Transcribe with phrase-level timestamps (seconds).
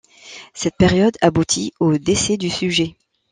[0.55, 2.95] Cette période aboutit au décès du sujet.